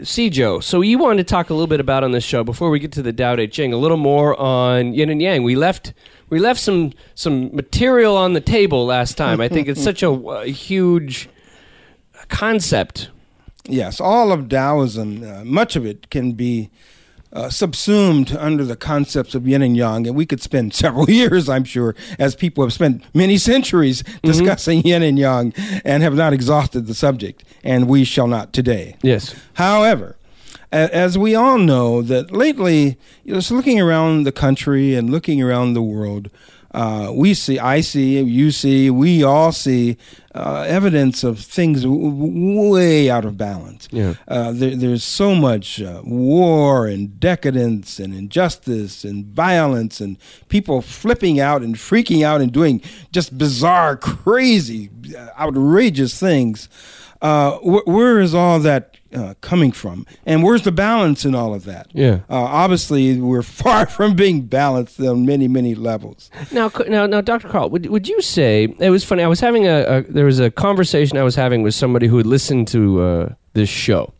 [0.01, 0.63] Sijo.
[0.63, 2.91] So you wanted to talk a little bit about on this show before we get
[2.93, 5.43] to the Tao Te Ching, a little more on yin and yang.
[5.43, 5.93] We left
[6.29, 9.41] we left some some material on the table last time.
[9.41, 11.29] I think it's such a, a huge
[12.29, 13.09] concept.
[13.67, 16.69] Yes, all of Taoism, uh, much of it can be
[17.35, 21.49] uh, subsumed under the concepts of yin and yang, and we could spend several years,
[21.49, 26.33] I'm sure, as people have spent many centuries discussing yin and yang and have not
[26.33, 28.95] exhausted the subject, and we shall not today.
[29.01, 29.35] Yes.
[29.55, 30.15] However,
[30.71, 35.41] as we all know, that lately, you know, just looking around the country and looking
[35.41, 36.29] around the world,
[36.75, 39.95] uh, we see, I see, you see, we all see
[40.33, 43.87] uh, evidence of things w- w- way out of balance.
[43.91, 44.15] Yeah.
[44.27, 50.17] Uh, there, there's so much uh, war and decadence and injustice and violence and
[50.49, 56.67] people flipping out and freaking out and doing just bizarre, crazy, uh, outrageous things.
[57.25, 60.05] Uh, wh- where is all that uh, coming from?
[60.27, 61.87] And where's the balance in all of that?
[61.91, 62.19] Yeah.
[62.29, 66.29] Uh, obviously, we're far from being balanced on many, many levels.
[66.51, 67.47] Now, now, now, Dr.
[67.49, 69.23] Carl, would, would you say it was funny?
[69.23, 72.17] I was having a, a there was a conversation I was having with somebody who
[72.17, 74.13] had listened to uh, this show,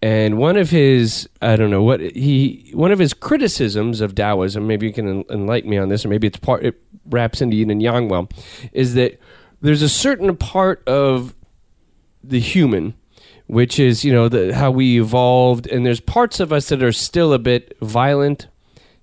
[0.00, 4.64] and one of his I don't know what he one of his criticisms of Taoism.
[4.64, 6.80] Maybe you can enlighten me on this, or maybe it's part it
[7.10, 8.28] wraps into yin and yang well,
[8.72, 9.18] is that
[9.60, 11.34] there's a certain part of
[12.22, 12.94] the human
[13.46, 15.66] which is you know the, how we evolved.
[15.66, 18.48] And there's parts of us that are still a bit violent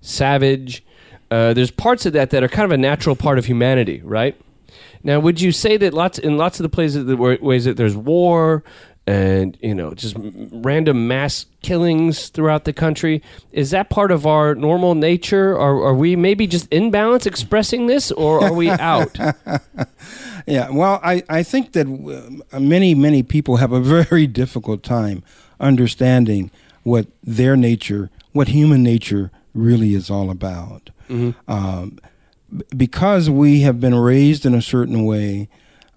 [0.01, 0.83] savage.
[1.29, 4.39] Uh, there's parts of that that are kind of a natural part of humanity right?
[5.03, 7.95] Now would you say that lots in lots of the places that ways that there's
[7.95, 8.63] war
[9.07, 13.21] and you know just random mass killings throughout the country.
[13.51, 15.53] Is that part of our normal nature?
[15.55, 19.17] Or are we maybe just in balance expressing this or are we out?
[20.45, 21.85] Yeah, well, I, I think that
[22.51, 25.23] uh, many, many people have a very difficult time
[25.59, 26.49] understanding
[26.83, 30.89] what their nature, what human nature really is all about.
[31.47, 31.99] Um,
[32.75, 35.49] because we have been raised in a certain way,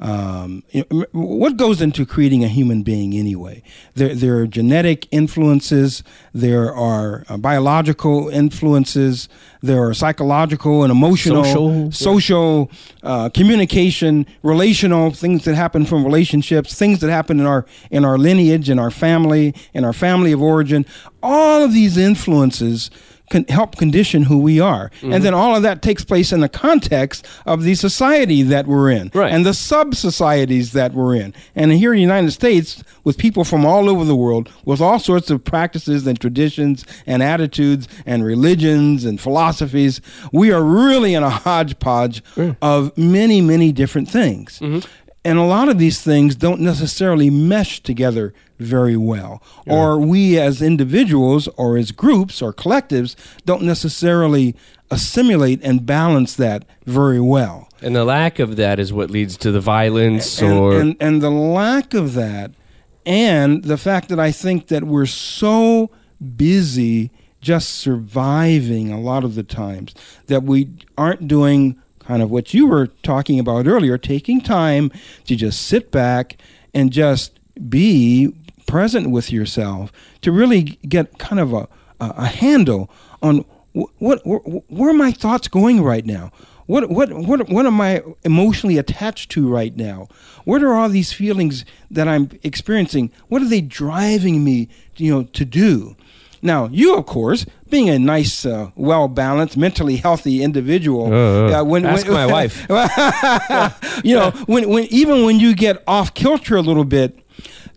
[0.03, 3.63] um, you know, m- what goes into creating a human being anyway?
[3.95, 6.03] There, there are genetic influences,
[6.35, 9.29] there are uh, biological influences,
[9.63, 11.93] there are psychological and emotional, Social.
[11.93, 12.71] social
[13.05, 18.19] uh, communication, relational things that happen from relationships, things that happen in our in our
[18.19, 20.85] lineage, in our family, in our family of origin.
[21.23, 22.91] All of these influences
[23.33, 25.23] can help condition who we are, and mm-hmm.
[25.25, 29.11] then all of that takes place in the context of the society that we're in,
[29.15, 29.33] Right.
[29.33, 31.35] and the sub societies that we're in.
[31.57, 34.99] And here in the United States, with people from all over the world, with all
[34.99, 40.01] sorts of practices and traditions and attitudes and religions and philosophies,
[40.33, 42.23] we are really in a hodgepodge
[42.61, 44.61] of many, many different things.
[44.61, 44.87] Mm-hmm.
[45.25, 49.43] And a lot of these things don't necessarily mesh together very well.
[49.67, 54.55] Or we as individuals or as groups or collectives don't necessarily
[54.91, 59.51] assimilate and balance that very well and the lack of that is what leads to
[59.51, 62.51] the violence and, or and, and the lack of that
[63.05, 65.91] and the fact that I think that we're so
[66.37, 69.95] busy just surviving a lot of the times
[70.27, 74.93] that we aren't doing kind of what you were talking about earlier, taking time
[75.25, 76.37] to just sit back
[76.73, 78.33] and just be
[78.67, 81.69] present with yourself to really get kind of a,
[82.01, 82.91] a, a handle
[83.23, 83.45] on
[83.75, 86.31] wh- what, wh- where are my thoughts going right now?
[86.67, 90.07] What what what what am I emotionally attached to right now?
[90.45, 93.11] What are all these feelings that I'm experiencing?
[93.29, 95.97] What are they driving me, you know, to do?
[96.41, 101.49] Now, you, of course, being a nice, uh, well balanced, mentally healthy individual, Uh,
[101.85, 101.91] uh.
[101.95, 102.67] Ask my wife.
[104.05, 107.19] you know, when when even when you get off kilter a little bit,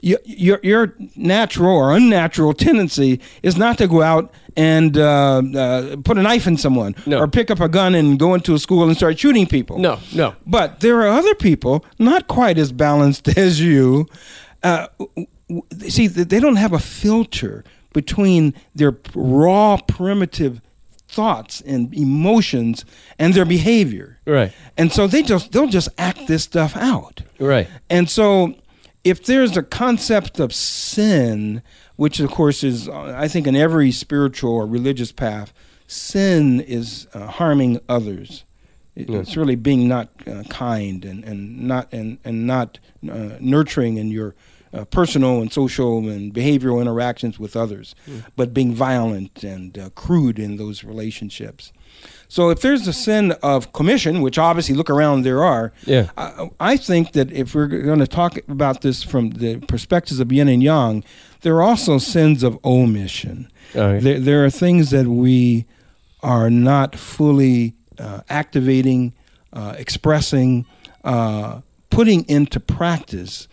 [0.09, 5.95] your your, your natural or unnatural tendency is not to go out and uh, uh,
[6.07, 7.17] put a knife in someone No.
[7.19, 9.77] or pick up a gun and go into a school and start shooting people.
[9.79, 14.05] no no But there are other people not quite as balanced as you.
[14.63, 14.87] Uh,
[15.87, 17.63] see, th- they don't have a filter
[17.93, 20.61] between their raw, primitive
[21.07, 22.83] thoughts and emotions
[23.19, 24.19] and their behavior.
[24.25, 27.21] right And so they just they'll just act this stuff out.
[27.39, 28.53] right And so
[29.05, 31.61] if there's a concept of sin,
[31.95, 35.53] which of course is, uh, I think, in every spiritual or religious path,
[35.87, 38.43] sin is uh, harming others.
[38.95, 39.19] It- Yeah.
[39.19, 44.09] It's really being not uh, kind and, and not and, and not uh, nurturing in
[44.09, 44.33] your
[44.73, 47.95] uh, personal and social and behavioral interactions with others,
[48.35, 51.71] but being violent and uh, crude in those relationships.
[52.27, 56.09] So if there's a sin of commission, which obviously look around there are, Yeah.
[56.17, 60.31] I, I think that if we're going to talk about this from the perspectives of
[60.31, 61.03] yin and yang,
[61.41, 63.49] there are also sins of omission.
[63.73, 64.01] Right.
[64.01, 65.65] There, there are things that we
[66.23, 69.13] are not fully uh, activating,
[69.53, 70.65] uh, expressing,
[71.03, 73.47] uh, putting into practice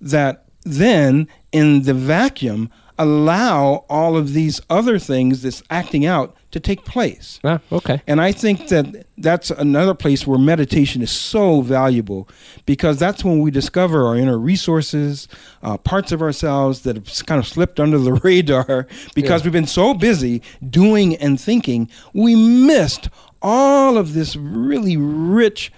[0.00, 6.60] that then in the vacuum allow all of these other things that's acting out to
[6.60, 7.38] take place.
[7.44, 8.00] Ah, okay.
[8.06, 12.28] And I think that that's another place where meditation is so valuable
[12.64, 15.28] because that's when we discover our inner resources,
[15.62, 19.44] uh, parts of ourselves that have kind of slipped under the radar because Yeah.
[19.46, 23.08] we've been so busy doing and thinking, we missed
[23.42, 25.70] all of this really rich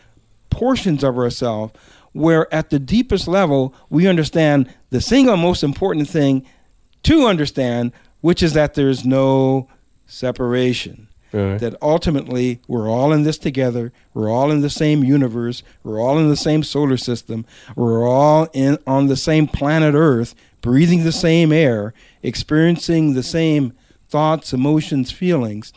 [0.51, 1.73] portions of ourselves
[2.13, 6.45] where at the deepest level we understand the single most important thing
[7.09, 9.67] to understand, which is that there's no
[10.07, 11.09] separation.
[11.33, 11.59] Right.
[11.59, 13.93] That ultimately we're all in this together.
[14.15, 15.63] We're all in the same universe.
[15.83, 17.45] We're all in the same solar system.
[17.77, 21.93] We're all in on the same planet Earth, breathing the same air,
[22.23, 23.75] experiencing the same
[24.09, 25.73] thoughts, emotions, feelings,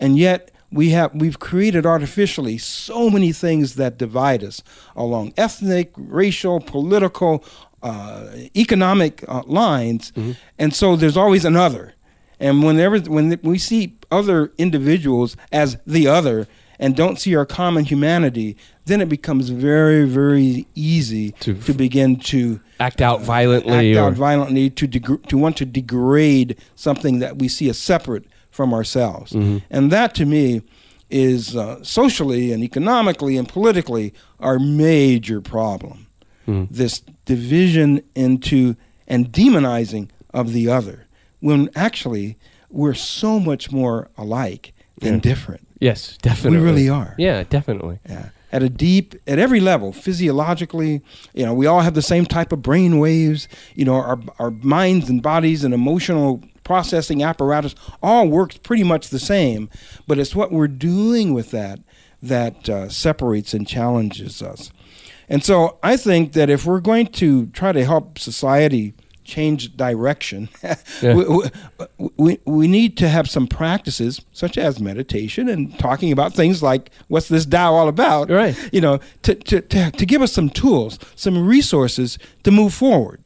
[0.00, 4.62] and yet we have we've created artificially so many things that divide us
[4.96, 7.44] along ethnic, racial, political,
[7.84, 10.12] uh, economic uh, lines,
[10.58, 11.92] and so there's always another.
[12.40, 16.46] And whenever when we see other individuals as the other
[16.80, 22.16] and don't see our common humanity, then it becomes very, very easy To to, begin
[22.32, 27.20] to Act out violently act or out violently to deg- to want to degrade something
[27.20, 29.58] that we see as separate from ourselves, Mm-hmm.
[29.70, 30.62] and that to me
[31.10, 36.03] is uh, socially and economically and politically our major problem.
[36.46, 36.68] Mm.
[36.70, 38.76] This division into
[39.08, 41.06] and demonizing of the other,
[41.40, 42.36] when actually
[42.70, 45.20] we're so much more alike than Yeah.
[45.20, 45.60] different.
[45.80, 46.58] yes, definitely.
[46.58, 47.14] We really are.
[47.18, 47.98] Yeah, definitely.
[48.08, 48.26] Yeah.
[48.52, 51.02] At a deep, at every level, physiologically,
[51.34, 53.48] you know, we all have the same type of brain waves.
[53.74, 59.08] You know, our our minds and bodies and emotional processing apparatus all works pretty much
[59.10, 59.68] the same.
[60.06, 61.80] But it's what we're doing with that
[62.22, 64.70] that uh, separates and challenges us.
[65.28, 70.48] And so I think that if we're going to try to help society change direction,
[71.02, 71.14] Yeah.
[71.14, 76.62] we, we, we, need to have some practices such as meditation and talking about things
[76.62, 78.54] like what's this Tao all about, Right.
[78.72, 83.22] you know, to, to, to, to give us some tools, some resources to move forward.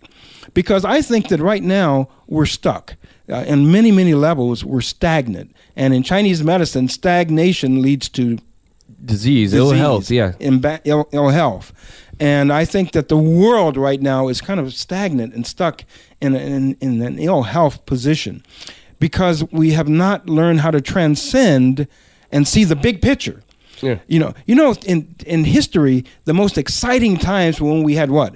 [0.55, 2.95] Because I think that right now we're stuck.
[3.29, 5.55] Uh, in many, many levels, we're stagnant.
[5.77, 8.39] And in Chinese medicine, stagnation leads to
[9.05, 10.11] Disease, ill health.
[10.11, 10.33] Yeah.
[10.41, 11.73] imba- Ill, ill health.
[12.21, 15.85] And I think that the world right now is kind of stagnant and stuck
[16.21, 18.43] in, a- in, in an ill health position
[18.99, 21.87] because we have not learned how to transcend
[22.33, 23.43] and see the big picture.
[23.81, 23.99] Yeah.
[24.09, 28.11] You know, you know, in in history, the most exciting times were when we had
[28.11, 28.35] what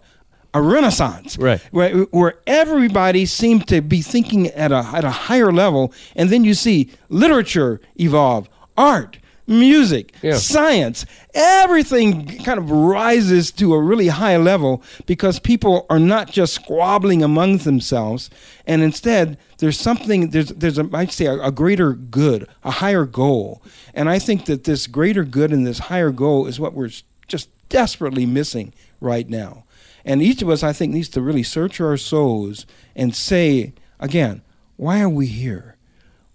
[0.55, 1.61] a renaissance, Right.
[1.73, 6.45] Where, where everybody seemed to be thinking at a at a higher level, and then
[6.45, 10.37] you see literature evolve, art, music, Yeah.
[10.37, 16.55] science, everything kind of rises to a really high level because people are not just
[16.55, 18.31] squabbling among themselves,
[18.67, 23.05] and instead there's something there's there's a I'd say a, a greater good, a higher
[23.05, 23.63] goal,
[23.95, 26.91] and I think that this greater good and this higher goal is what we're
[27.29, 29.65] just desperately missing right now,
[30.05, 34.43] and each of us I think needs to really search our souls and say again,
[34.77, 35.77] why are we here?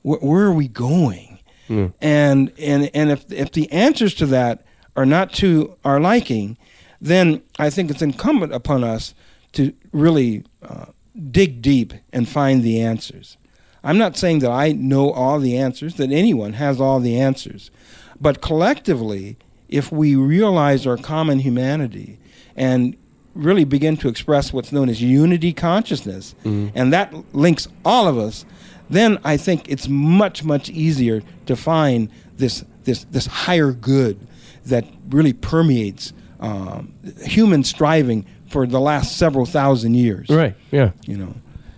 [0.04, 1.37] Wh- where are we going?
[1.68, 1.94] Mm.
[2.02, 6.58] And and and if if the answers to that are not to our liking,
[7.00, 9.14] then I think it's incumbent upon us
[9.54, 10.88] to really uh,
[11.32, 13.38] dig deep and find the answers.
[13.84, 17.72] I'm not saying that I know all the answers, that anyone has all the answers,
[18.20, 19.38] but collectively,
[19.70, 22.20] if we realize our common humanity
[22.56, 22.98] and
[23.36, 26.34] really begin to express what's known as unity consciousness,
[26.76, 28.46] and that links all of us,
[28.90, 34.20] then I think it's much much easier to find this this this higher good
[34.66, 40.30] that really permeates um, human striving for the last several thousand years.
[40.30, 40.56] Right.
[40.72, 40.92] Yeah.
[41.06, 41.36] You know,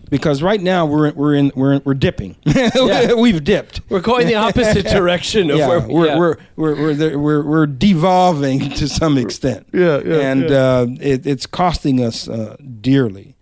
[0.09, 2.35] because right now we're we're in we're we're dipping.
[2.45, 3.13] Yeah.
[3.19, 3.81] We've dipped.
[3.89, 6.17] We're going the opposite direction of yeah, where we're, yeah.
[6.17, 9.67] we're we're we're we're we're devolving to some extent.
[9.73, 13.35] Yeah, yeah, and Uh, it, it's costing us uh, dearly.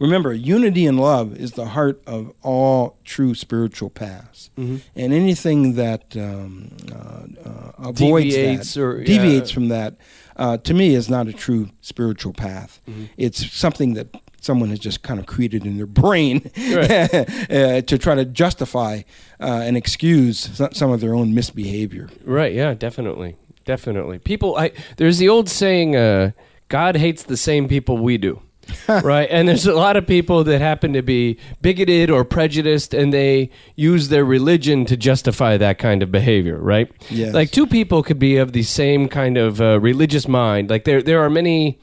[0.00, 4.76] Remember, unity and love is the heart of all true spiritual paths, Mm-hmm.
[4.96, 9.04] and anything that um, uh, uh, avoids Deviates that, or- yeah.
[9.04, 9.94] deviates from that,
[10.36, 12.80] uh, to me, is not a true spiritual path.
[12.88, 13.04] Mm-hmm.
[13.18, 14.08] It's something that
[14.40, 17.14] someone has just kind of created in their brain Right.
[17.50, 19.02] uh, to try to justify
[19.38, 22.08] uh, and excuse some of their own misbehavior.
[22.24, 22.54] Right.
[22.54, 22.72] Yeah.
[22.72, 23.36] Definitely.
[23.66, 24.18] Definitely.
[24.18, 24.56] People.
[24.56, 24.72] I.
[24.96, 25.94] There's the old saying.
[25.94, 26.30] Uh,
[26.68, 28.40] God hates the same people we do.
[28.88, 29.28] right.
[29.30, 33.50] And there's a lot of people that happen to be bigoted or prejudiced, and they
[33.76, 36.58] use their religion to justify that kind of behavior.
[36.58, 36.90] Right.
[37.10, 37.34] Yes.
[37.34, 40.70] Like two people could be of the same kind of uh, religious mind.
[40.70, 41.78] Like there, there are many.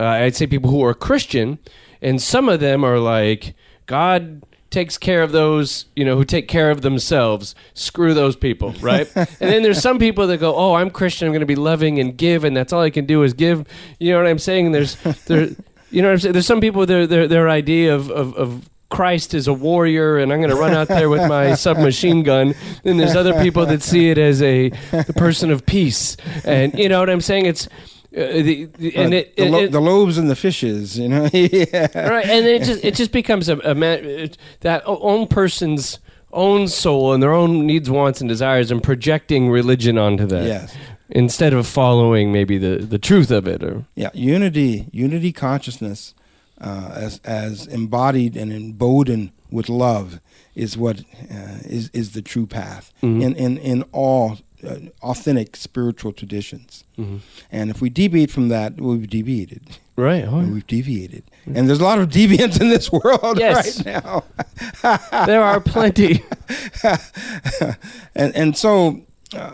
[0.00, 1.58] Uh, I'd say people who are Christian,
[2.00, 3.54] and some of them are like
[3.86, 8.72] God takes care of those you know who take care of themselves screw those people
[8.80, 11.54] right and then there's some people that go oh i'm christian i'm going to be
[11.54, 13.64] loving and give and that's all i can do is give
[14.00, 14.96] you know what i'm saying And there's
[15.26, 15.50] there
[15.92, 18.68] you know what i'm saying there's some people their their, their idea of, of, of
[18.90, 22.54] Christ is a warrior, and I'm going to run out there with my submachine gun.
[22.84, 26.90] Then there's other people that see it as a, a person of peace, and you
[26.90, 27.46] know what I'm saying.
[27.46, 27.70] It's uh,
[28.12, 31.24] the, the, and Uh, it, the, lo- it- the lobes and the fishes, you know.
[31.32, 32.06] yeah.
[32.06, 35.98] right and it just it just becomes a, a man, it- that own person's
[36.30, 40.76] own soul and their own needs wants and desires and projecting religion onto that Yes.
[41.10, 46.14] Instead of following maybe the, the truth of it or Yeah, unity, unity consciousness,
[46.60, 50.20] uh, as as embodied and emboldened with love,
[50.54, 53.22] is what uh, is is the true path Mm-hmm.
[53.22, 56.84] in in in all uh, authentic spiritual traditions.
[56.96, 57.16] Mm-hmm.
[57.50, 59.62] And if we deviate from that, we've deviated.
[59.96, 63.84] right oh, We've deviated, and there's a lot of deviants in this world Yes.
[63.84, 64.24] right now.
[65.26, 66.22] there are plenty
[68.14, 69.00] and and so
[69.34, 69.52] uh,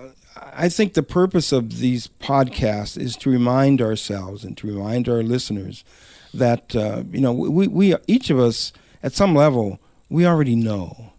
[0.58, 5.22] I think the purpose of these podcasts is to remind ourselves and to remind our
[5.22, 5.84] listeners
[6.34, 11.12] that uh, you know we we each of us at some level we already know.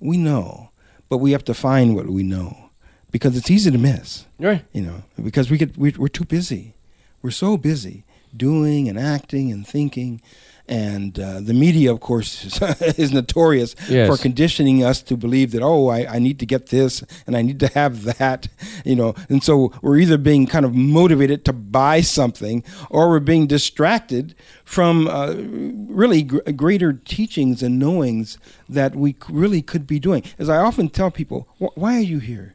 [0.00, 0.70] We know.
[1.08, 2.70] But we have to find what we know
[3.10, 4.64] because it's easy to miss right.
[4.72, 6.74] you know because we get we, we're too busy.
[7.22, 8.04] We're so busy
[8.36, 10.20] doing and acting and thinking
[10.66, 12.62] and uh, the media of course is,
[12.98, 14.08] is notorious Yes.
[14.08, 17.42] for conditioning us to believe that oh I, I need to get this and i
[17.42, 18.48] need to have that
[18.84, 23.20] you know and so we're either being kind of motivated to buy something or we're
[23.20, 29.86] being distracted from uh, really gr- greater teachings and knowings that we c- really could
[29.86, 32.54] be doing as i often tell people "Wh- why are you here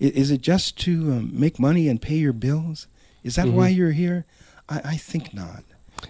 [0.00, 2.86] I- Is it just to um, make money and pay your bills?
[3.24, 4.26] Is that why you're here?
[4.68, 5.64] I, I think not.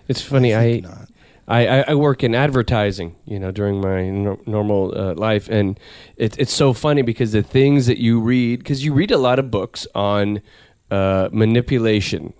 [0.07, 1.09] it's funny I i think not.
[1.49, 5.81] I, I, I work in advertising, you know, during my nor normal uh, life, and
[6.17, 9.39] it, it's so funny because the things that you read, because you read a lot
[9.39, 10.43] of books on
[10.91, 12.35] uh, manipulation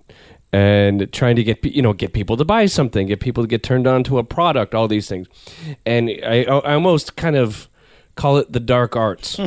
[0.53, 3.63] and trying to get you know get people to buy something, get people to get
[3.63, 5.27] turned on to a product, all these things,
[5.87, 7.67] and I, I almost kind of
[8.19, 9.39] call it the dark arts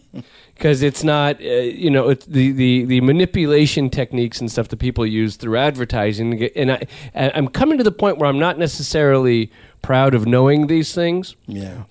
[0.54, 1.44] because it's not uh,
[1.84, 6.42] you know it's the, the the manipulation techniques and stuff that people use through advertising
[6.56, 10.66] and I and I'm coming to the point where I'm not necessarily proud of knowing
[10.66, 11.84] these things Yeah.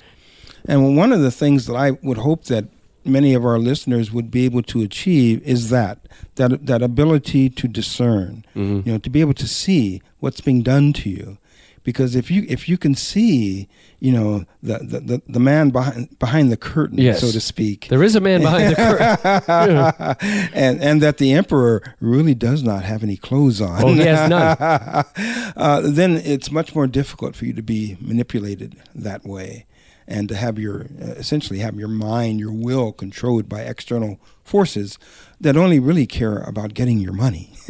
[0.68, 2.66] And one of the things that I would hope that
[3.06, 6.00] many of our listeners would be able to achieve is that
[6.36, 10.92] that that ability to discern, you know, to be able to see what's being done
[10.94, 11.38] to you.
[11.86, 13.70] Because if you if you can see,
[14.00, 17.22] you know, the the, the, the man behind behind the curtain, Yes.
[17.22, 20.18] so to speak, there is a man behind the curtain
[20.54, 23.84] and and that the emperor really does not have any clothes on.
[23.84, 24.58] Oh, he has none.
[25.56, 29.66] uh, then it's much more difficult for you to be manipulated that way,
[30.08, 34.98] and to have your uh, essentially have your mind, your will controlled by external forces
[35.42, 37.54] that only really care about getting your money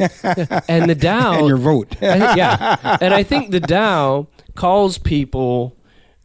[0.68, 1.96] and the Dow and your vote.
[2.02, 5.76] I yeah, and I think the Tao calls people.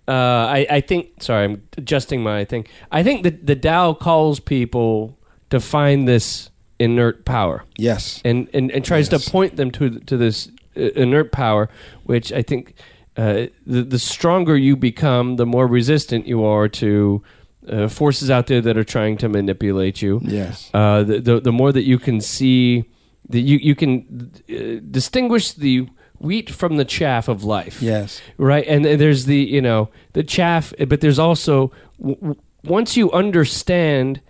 [0.07, 0.11] Uh,
[0.57, 1.21] I, I think.
[1.23, 2.67] Sorry, I'm adjusting my thing.
[2.91, 5.17] I think that the Tao calls people
[5.49, 6.49] to find this
[6.79, 8.21] inert power, yes.
[8.25, 9.23] and and, and tries Yes.
[9.25, 11.69] to point them to to this uh, inert power,
[12.03, 12.73] which I think
[13.15, 17.21] uh, the the stronger you become, the more resistant you are to
[17.67, 20.69] uh, forces out there that are trying to manipulate you Yes.
[20.73, 22.85] uh, the, the the more that you can see
[23.29, 25.87] that you you can uh, distinguish the
[26.19, 27.81] wheat from the chaff of life.
[27.81, 28.21] Yes.
[28.37, 33.11] Right, and, and there's the you know the chaff, but there's also w- once you
[33.11, 34.21] understand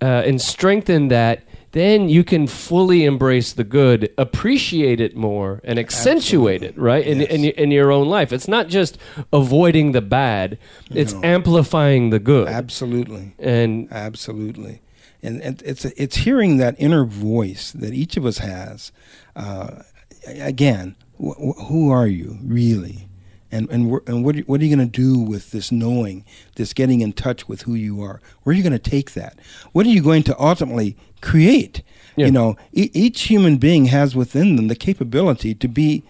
[0.00, 1.42] uh, and strengthen that,
[1.72, 7.06] then you can fully embrace the good, appreciate it more, and accentuate it, right?
[7.06, 8.32] In, in, in your own life.
[8.32, 8.96] It's not just
[9.32, 10.58] avoiding the bad,
[10.90, 12.48] it's amplifying the good.
[12.48, 13.34] Absolutely.
[13.38, 14.80] And Absolutely,
[15.22, 18.92] and, and it's it's hearing that inner voice that each of us has.
[19.36, 19.82] Uh,
[20.26, 23.08] again, wh- wh- who are you really,
[23.52, 26.24] and and and what are, what are you going to do with this knowing,
[26.56, 28.20] this getting in touch with who you are?
[28.42, 29.38] Where are you going to take that?
[29.72, 31.82] What are you going to ultimately create?
[32.16, 32.26] Yeah.
[32.26, 36.02] You know, e- each human being has within them the capability to be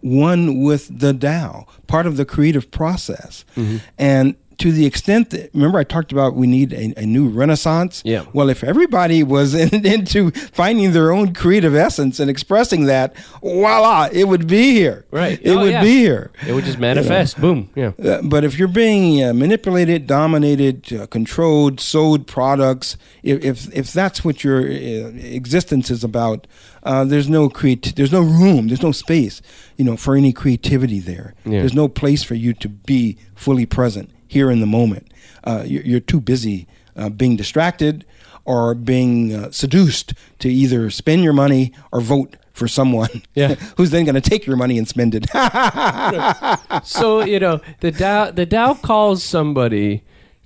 [0.00, 3.44] one with the Tao, part of the creative process.
[3.56, 3.76] Mm-hmm.
[3.98, 8.00] And to the extent that, remember, I talked about we need a, a new renaissance?
[8.04, 8.24] Yeah.
[8.32, 14.08] Well, if everybody was in, into finding their own creative essence and expressing that, voila,
[14.12, 15.04] it would be here.
[15.10, 15.40] Right.
[15.42, 15.82] It Oh, would yeah.
[15.82, 16.30] be here.
[16.46, 17.40] it would just manifest.
[17.40, 17.70] Boom.
[17.74, 17.92] Yeah.
[18.02, 23.92] Uh, but if you're being uh, manipulated, dominated, uh, controlled, sold products, if, if if
[23.92, 26.46] that's what your uh, existence is about,
[26.84, 29.42] uh, there's no creat- there's no room, there's no space,
[29.76, 31.34] you know, for any creativity there.
[31.44, 31.60] Yeah.
[31.60, 35.12] There's no place for you to be fully present here in the moment.
[35.44, 36.66] Uh, you're, you're too busy
[36.96, 38.04] uh, being distracted
[38.44, 43.54] or being uh, seduced to either spend your money or vote for someone Yeah.
[43.76, 45.26] who's then going to take your money and spend it.
[46.84, 50.02] so you know the Tao the Tao calls somebody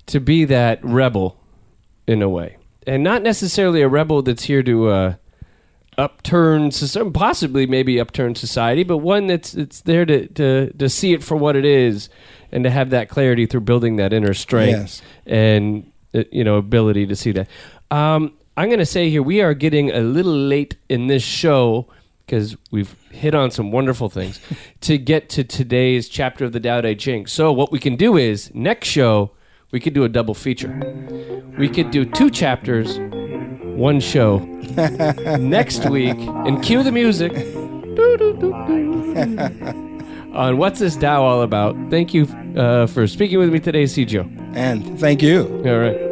[0.07, 1.37] to be that rebel
[2.07, 5.15] in a way, and not necessarily a rebel that's here to uh,
[5.97, 11.13] upturn society, possibly maybe upturn society, but one that's it's there to, to to see
[11.13, 12.09] it for what it is,
[12.51, 15.01] and to have that clarity through building that inner strength Yes.
[15.25, 17.47] and uh, you know ability to see that.
[17.91, 21.87] Um, I'm going to say here we are getting a little late in this show
[22.25, 24.39] because we've hit on some wonderful things
[24.81, 27.27] to get to today's chapter of the Tao Te Ching.
[27.27, 29.31] So what we can do is next show
[29.71, 30.73] we could do a double feature.
[31.57, 32.97] We could do two chapters,
[33.77, 34.37] one show
[35.39, 37.33] next week, and cue the music.
[40.33, 41.75] on What's This Tao All About.
[41.89, 42.25] Thank you
[42.55, 44.25] uh, for speaking with me today, Sijo.
[44.55, 45.47] And thank you.
[45.65, 46.07] All right.